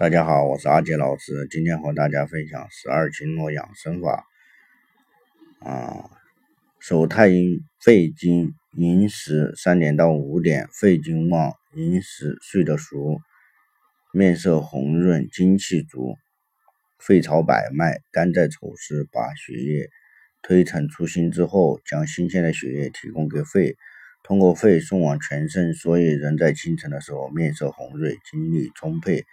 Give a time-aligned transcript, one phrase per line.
[0.00, 4.24] 大家好，我是阿杰老师，今天和大家分享十二经络养生法。
[5.60, 6.08] 啊，
[6.78, 13.18] 手太阴肺经寅时三点到五点，肺经旺，寅时睡得熟，
[14.10, 16.16] 面色红润，精气足，
[16.98, 19.90] 肺朝百脉，肝在丑时，把血液
[20.40, 23.76] 推陈出新之后，将新鲜的血液提供给肺，
[24.22, 29.26] 通过肺送往全身，所以人在清晨的时候面色红润，精力充沛。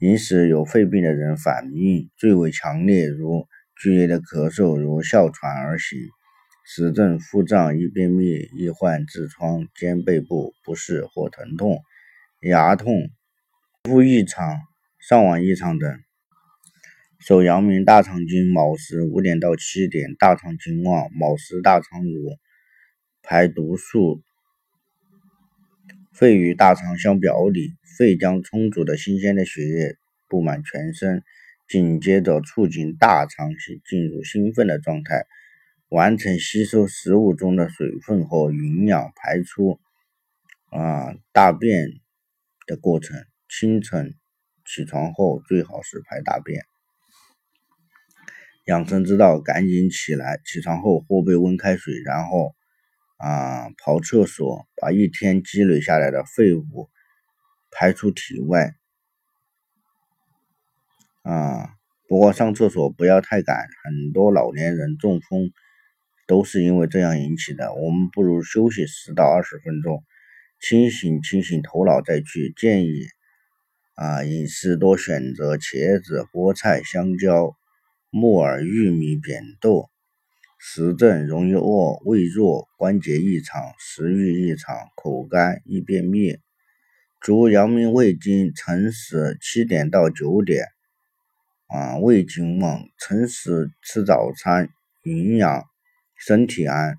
[0.00, 3.48] 饮食有肺病的人反应最为强烈，如
[3.82, 5.98] 剧烈的咳嗽，如哮喘而醒，
[6.64, 11.80] 实证腹胀、易便秘、易患痔疮、肩背部不适或疼痛、
[12.40, 13.10] 牙痛、
[13.82, 14.60] 腹异常、
[15.00, 15.92] 上脘异常等。
[17.18, 22.36] 手阳明大肠经卯时五点到七点，大肠经旺，卯时大肠蠕，
[23.20, 24.22] 排毒素。
[26.18, 29.94] 肺与大肠相表里，肺将充足的新鲜的血液
[30.26, 31.22] 布满全身，
[31.68, 33.52] 紧接着促进大肠
[33.88, 35.26] 进入兴奋的状态，
[35.88, 39.78] 完成吸收食物中的水分和营养排出
[40.72, 41.86] 啊大便
[42.66, 43.24] 的过程。
[43.48, 44.16] 清晨
[44.66, 46.64] 起床后最好是排大便。
[48.64, 50.40] 养生之道，赶紧起来！
[50.44, 52.57] 起床后喝杯温开水，然后。
[53.18, 56.88] 啊，跑厕所，把一天积累下来的废物
[57.70, 58.74] 排出体外。
[61.22, 61.74] 啊，
[62.08, 65.50] 不过上厕所不要太赶，很多老年人中风
[66.26, 67.74] 都是因为这样引起的。
[67.74, 70.04] 我们不如休息十到二十分钟，
[70.60, 72.54] 清醒清醒头脑再去。
[72.56, 73.02] 建议
[73.94, 77.56] 啊，饮食多选择茄子、菠菜、香蕉、
[78.10, 79.90] 木耳、玉米、扁豆。
[80.58, 86.36] 实症容易饿、胃弱、关节异常、食欲异常、口干、易便秘。
[87.20, 90.66] 足阳明胃经辰时七点到九点，
[91.68, 94.68] 啊，胃经旺，辰时吃早餐，
[95.04, 95.64] 营养，
[96.16, 96.96] 身体安。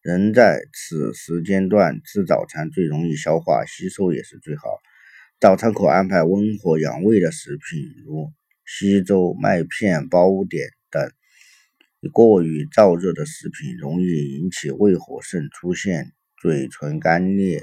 [0.00, 4.62] 人在此时间段吃早餐最容易消化吸收，也是最好。
[5.40, 8.32] 早餐可安排温和养胃的食品，如
[8.64, 11.12] 稀粥、麦片、包点等。
[12.10, 17.62] 过于燥热的食品容易引起胃火盛，出现嘴唇干裂、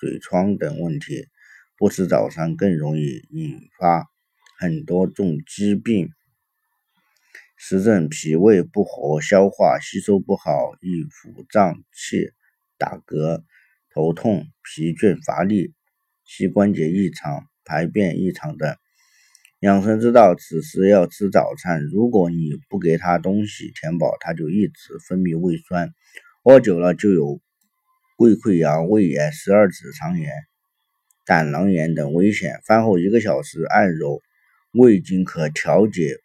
[0.00, 1.28] 嘴疮等问题。
[1.78, 4.06] 不吃早餐更容易引发
[4.58, 6.10] 很多种疾病。
[7.56, 12.32] 实证脾胃不和，消化吸收不好，易腹胀气、
[12.78, 13.44] 打嗝、
[13.90, 15.74] 头痛、疲倦乏力、
[16.24, 18.76] 膝关节异常、排便异常等。
[19.60, 21.82] 养生之道，此时要吃早餐。
[21.86, 25.94] 如果你不给他东西填饱，他就一直分泌胃酸，
[26.44, 27.40] 饿久了就有
[28.18, 30.30] 胃溃疡、胃炎、十二指肠炎、
[31.24, 32.60] 胆囊炎等危险。
[32.66, 34.20] 饭后一个小时按揉
[34.72, 36.18] 胃经，可调节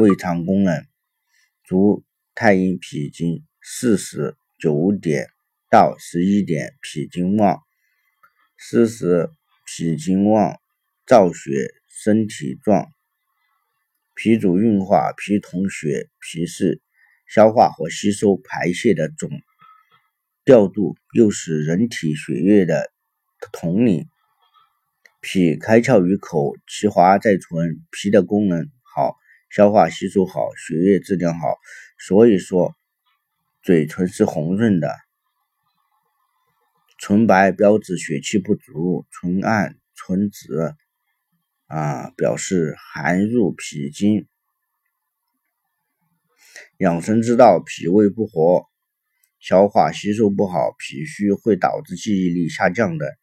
[0.00, 0.86] 胃肠功能。
[1.64, 2.04] 足
[2.36, 5.26] 太阴脾经四时九点
[5.68, 7.58] 到十一点，脾经旺，
[8.56, 9.28] 四时
[9.66, 10.56] 脾经旺，
[11.04, 11.72] 造血。
[11.98, 12.92] 身体壮，
[14.14, 16.82] 脾主运化，脾统血，脾是
[17.26, 19.30] 消化和吸收排泄的总
[20.44, 22.92] 调度，又是人体血液的
[23.50, 24.06] 统领。
[25.22, 27.82] 脾开窍于口，其华在唇。
[27.90, 29.16] 脾的功能好，
[29.48, 31.56] 消化吸收好，血液质量好，
[31.98, 32.76] 所以说
[33.62, 34.94] 嘴唇是红润的。
[36.98, 40.76] 唇白标志血气不足，唇暗、唇紫。
[41.66, 44.28] 啊，表示寒入脾经，
[46.78, 48.66] 养生之道：脾胃不和，
[49.40, 53.16] 消化吸收不好，脾虚会导致记忆力下降的。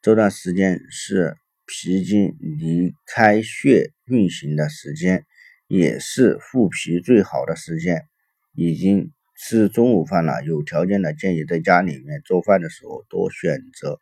[0.00, 1.36] 这段时间是
[1.66, 5.26] 脾经离开血运行的时间，
[5.66, 8.06] 也是护脾最好的时间。
[8.52, 13.98] 已经吃中午饭了，有条件的建议在家里面做饭的时候多选择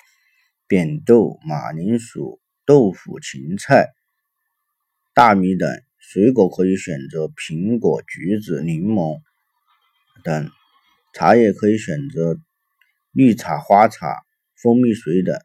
[0.67, 2.42] 扁豆、马铃薯。
[2.73, 3.91] 豆腐、芹菜、
[5.13, 9.21] 大米等水果可以选择苹果、橘子、柠檬
[10.25, 10.47] 等；
[11.13, 12.39] 茶叶可以选择
[13.13, 14.23] 绿茶、花茶、
[14.57, 15.39] 蜂蜜水等。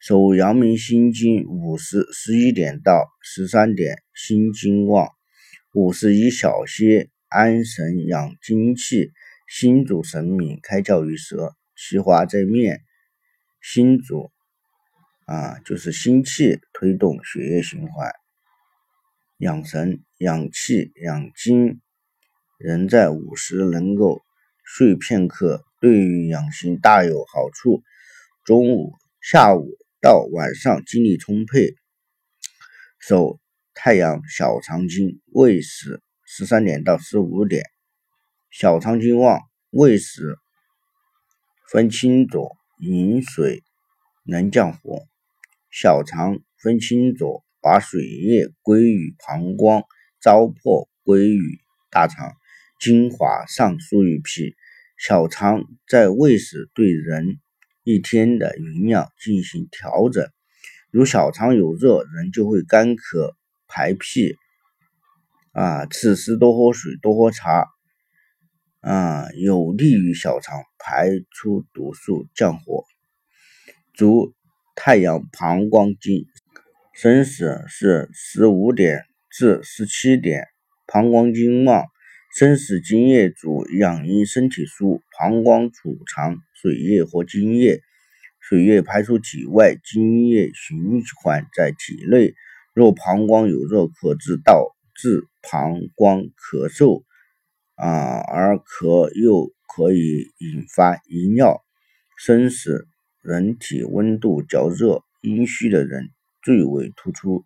[0.00, 5.08] 手阳明心经五十十一点到十三点，心经旺，
[5.72, 9.12] 五十一小歇，安神养精气。
[9.46, 12.80] 心主神明，开窍于舌，其华在面。
[13.62, 14.32] 心主。
[15.30, 18.12] 啊，就是心气推动血液循环，
[19.38, 21.80] 养神、养气、养精。
[22.58, 24.22] 人在午时能够
[24.64, 27.84] 睡片刻，对于养心大有好处。
[28.44, 29.68] 中午、下午
[30.00, 31.76] 到晚上精力充沛。
[32.98, 33.38] 手
[33.72, 37.62] 太阳小肠经未时十三点到十五点，
[38.50, 39.38] 小肠经旺
[39.70, 40.36] 未时
[41.70, 42.50] 分清浊，
[42.80, 43.62] 饮水
[44.24, 45.06] 能降火。
[45.70, 49.84] 小肠分清浊，把水液归于膀胱，
[50.20, 52.32] 糟粕归于大肠，
[52.78, 54.54] 精华上输于脾。
[54.98, 57.38] 小肠在胃时对人
[57.84, 60.28] 一天的营养进行调整。
[60.90, 63.34] 如小肠有热，人就会干咳。
[63.72, 64.34] 排屁
[65.52, 67.68] 啊，此时多喝水，多喝茶
[68.80, 72.82] 啊，有利于小肠排出毒素，降火。
[73.94, 74.34] 足
[74.74, 76.26] 太阳膀胱经
[76.94, 80.46] 生死是十五点至十七点，
[80.86, 81.86] 膀胱经旺，
[82.36, 87.80] 生死精液主，养阴身体舒，膀胱储藏水液和精液，
[88.38, 92.34] 水液排出体外，精液循环在体内。
[92.72, 97.02] 若膀胱有热，可致导致膀胱咳嗽
[97.74, 101.62] 啊，而咳又可以引发遗尿。
[102.16, 102.86] 生死
[103.22, 106.10] 人体温度较热，阴虚的人
[106.42, 107.44] 最为突出。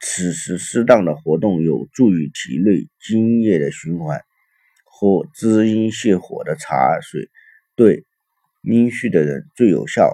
[0.00, 4.20] 此时适当的活动有助于体内津液的循环。
[4.84, 7.30] 喝滋阴泻火的茶水，
[7.76, 8.04] 对
[8.62, 10.12] 阴虚的人最有效。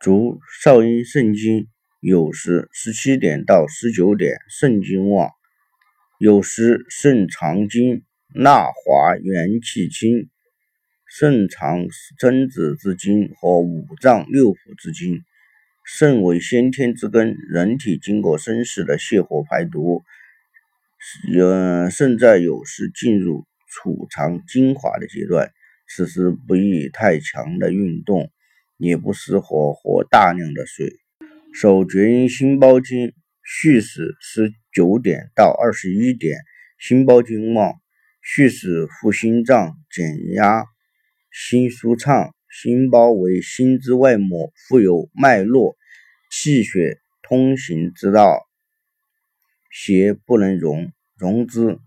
[0.00, 1.68] 足少阴肾经。
[2.00, 5.30] 有时十七点到十九点肾经旺，
[6.20, 10.28] 有时肾藏精纳华元气清，
[11.18, 11.86] 肾藏
[12.18, 15.22] 真子之精和五脏六腑之精。
[15.82, 20.04] 肾为先天之根，人体经过生死的泻火排毒，
[21.34, 25.50] 呃，肾在有时进入储藏精华的阶段，
[25.88, 28.30] 此时不宜太强的运动，
[28.76, 30.92] 也不适合喝大量的水。
[31.54, 36.40] 手厥阴心包经戌时十九点到二十一点，
[36.78, 37.72] 心包经旺，
[38.20, 40.66] 戌时护心脏，减压，
[41.38, 42.34] 心舒畅。
[42.48, 45.76] 心包为心之外膜，富有脉络，
[46.30, 48.46] 气血通行之道，
[49.70, 51.78] 邪不能容，容之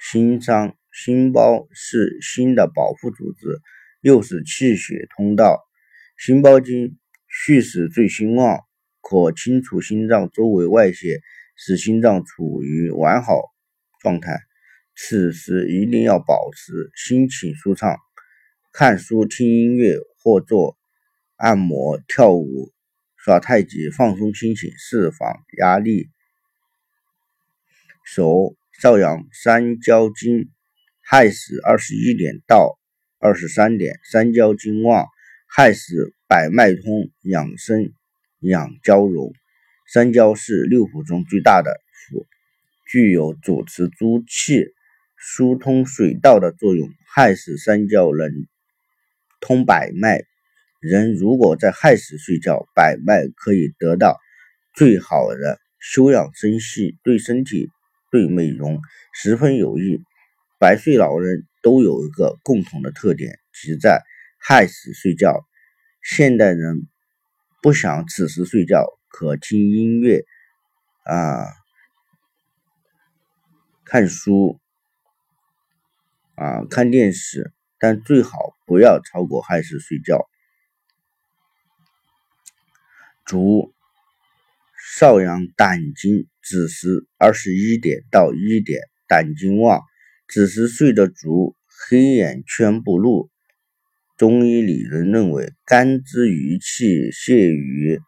[0.00, 0.74] 心伤。
[0.90, 3.60] 心包是心的保护组织，
[4.00, 5.62] 又是气血通道。
[6.16, 6.96] 心包经
[7.28, 8.60] 蓄势最兴旺。
[9.02, 11.20] 可清除心脏周围外邪，
[11.54, 13.42] 使心脏处于完好
[14.00, 14.40] 状态。
[14.96, 17.98] 此时一定要保持心情舒畅，
[18.78, 20.76] 看书、听音乐或做
[21.36, 22.74] 按摩、跳舞、
[23.16, 26.10] 耍太极，放松心情，释放压力。
[28.04, 30.50] 手少阳三焦经，
[31.00, 32.78] 亥时二十一点到
[33.18, 35.06] 二十三点，三焦经旺，
[35.48, 37.94] 亥时百脉通，养生。
[38.40, 39.32] 养交融，
[39.90, 41.80] 三焦是六腑中最大的
[42.10, 42.26] 腑，
[42.86, 44.66] 具有主持诸气、
[45.16, 46.90] 疏通水道的作用。
[47.14, 48.46] 亥时三焦能
[49.46, 50.24] 通百脉，
[50.80, 54.18] 人如果在亥时睡觉，百脉可以得到
[54.74, 57.68] 最好的休养生息，对身体、
[58.10, 58.80] 对美容
[59.14, 60.02] 十分有益。
[60.58, 64.02] 百岁老人都有一个共同的特点，即在
[64.40, 65.46] 亥时睡觉。
[66.02, 66.88] 现代人。
[67.62, 70.24] 不想此时睡觉，可听音乐
[71.04, 71.46] 啊，
[73.84, 74.60] 看书
[76.36, 80.26] 啊，看电视，但最好不要超过亥时睡觉。
[83.24, 83.74] 主
[84.98, 89.82] 少阳胆经，子时二十一点到一点，胆经旺，
[90.28, 91.56] 子时睡得足，
[91.88, 93.30] 黑眼圈不露。
[94.16, 98.00] 中医理论认为，肝之余气泄于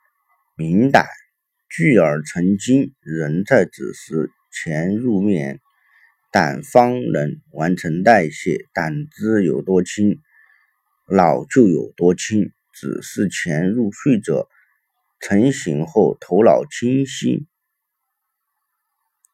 [0.57, 1.07] 明胆，
[1.69, 2.95] 聚而成精。
[3.03, 5.61] 人在子时前入眠，
[6.31, 8.67] 胆方能完成代谢。
[8.75, 10.21] 胆汁有多清，
[11.11, 12.53] 脑就有多清。
[12.75, 14.49] 子时前入睡者，
[15.19, 17.47] 成醒后头脑清晰，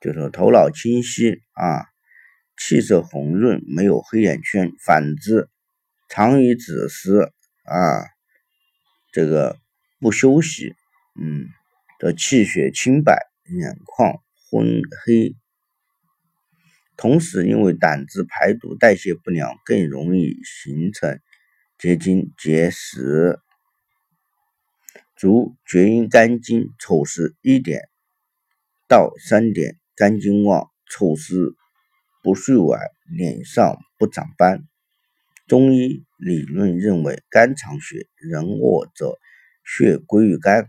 [0.00, 1.84] 就是头脑清晰啊，
[2.56, 4.72] 气色红润，没有黑眼圈。
[4.86, 5.48] 反之，
[6.08, 7.32] 常于子时
[7.64, 8.06] 啊，
[9.12, 9.58] 这个
[10.00, 10.74] 不休息，
[11.20, 11.48] 嗯，
[11.98, 15.36] 的气血清白，眼眶昏黑。
[16.96, 21.20] 同时，因为胆汁排毒代谢不良，更容易形成
[21.78, 23.38] 结晶结石。
[25.16, 27.88] 足厥阴肝经丑时一点
[28.88, 31.54] 到三点，肝经旺，丑时
[32.22, 34.64] 不睡晚，脸上不长斑。
[35.46, 39.18] 中医理论认为，肝藏血，人卧则
[39.64, 40.68] 血归于肝。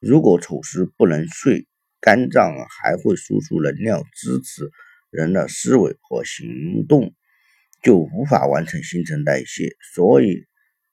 [0.00, 1.66] 如果丑时不能睡，
[2.00, 4.70] 肝脏还会输出能量支持
[5.14, 7.14] 人的思维和行动，
[7.82, 9.70] 就无法完成新陈代谢。
[9.94, 10.44] 所以，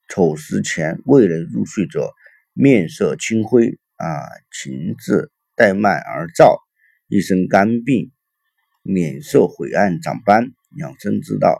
[0.09, 2.11] 丑时前未能入睡者，
[2.53, 6.59] 面色青灰啊，情志怠慢而躁，
[7.07, 8.11] 一身肝病，
[8.83, 10.51] 脸色晦暗长斑。
[10.77, 11.59] 养生之道，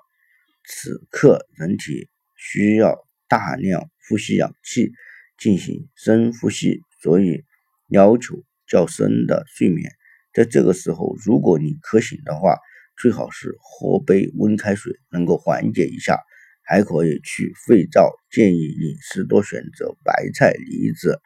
[0.65, 4.91] 此刻人体需要大量呼吸氧气，
[5.37, 7.43] 进行深呼吸，所以
[7.89, 9.91] 要求较深的睡眠。
[10.33, 12.57] 在这个时候，如果你可醒的话，
[12.97, 16.19] 最好是喝杯温开水，能够缓解一下。
[16.63, 21.19] 还可以去肺燥，建议饮食多选择白菜、梨子、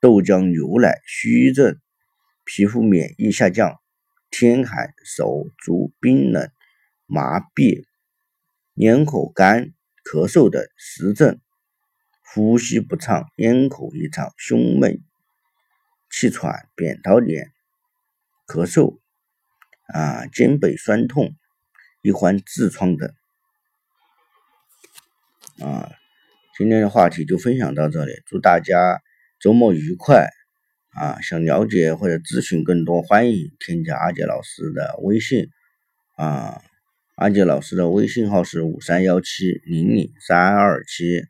[0.00, 1.00] 豆浆、牛奶。
[1.04, 1.80] 虚症、
[2.44, 3.80] 皮肤免疫下降、
[4.30, 6.48] 天寒、手足冰冷。
[7.10, 7.86] 麻痹、
[8.74, 9.72] 咽口干、
[10.04, 11.40] 咳嗽等实症，
[12.22, 15.02] 呼吸不畅、咽口异常、胸闷、
[16.10, 17.50] 气喘、扁桃点、
[18.48, 18.98] 咳嗽
[19.92, 21.36] 啊、肩背酸痛、
[22.00, 23.12] 易患痔疮等
[25.60, 25.92] 啊。
[26.56, 29.02] 今天的话题就分享到这里，祝大家
[29.38, 30.28] 周末愉快
[30.90, 31.20] 啊！
[31.20, 35.50] 想了解或者咨询更多，欢迎添加阿杰老师的微信
[36.16, 36.62] 啊。
[37.16, 41.26] 阿杰老师的微信号是五三幺七零零三二七。